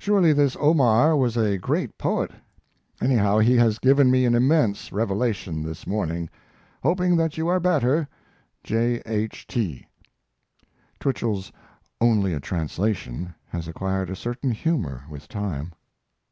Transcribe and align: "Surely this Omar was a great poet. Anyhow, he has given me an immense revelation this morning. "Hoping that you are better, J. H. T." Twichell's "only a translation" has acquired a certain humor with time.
"Surely 0.00 0.32
this 0.32 0.56
Omar 0.58 1.16
was 1.16 1.36
a 1.36 1.56
great 1.56 1.96
poet. 1.96 2.32
Anyhow, 3.00 3.38
he 3.38 3.54
has 3.58 3.78
given 3.78 4.10
me 4.10 4.24
an 4.24 4.34
immense 4.34 4.90
revelation 4.90 5.62
this 5.62 5.86
morning. 5.86 6.28
"Hoping 6.82 7.16
that 7.18 7.38
you 7.38 7.46
are 7.46 7.60
better, 7.60 8.08
J. 8.64 9.00
H. 9.06 9.46
T." 9.46 9.86
Twichell's 10.98 11.52
"only 12.00 12.34
a 12.34 12.40
translation" 12.40 13.36
has 13.50 13.68
acquired 13.68 14.10
a 14.10 14.16
certain 14.16 14.50
humor 14.50 15.04
with 15.08 15.28
time. 15.28 15.70